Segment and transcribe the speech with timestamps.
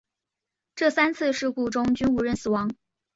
[0.73, 2.71] 这三次事故中均无人死亡。